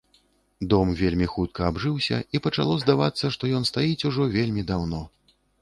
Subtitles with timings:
[0.71, 5.05] Дом вельмі хутка абжыўся, і пачало здавацца, што ён стаіць ужо вельмі даўно.